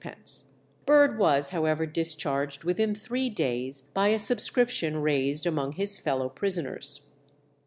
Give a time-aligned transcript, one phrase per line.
[0.87, 7.13] _Bird was, however, discharged within three days by a subscription raised among his fellow prisoners.